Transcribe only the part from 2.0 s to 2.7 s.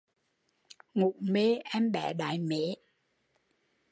đái mế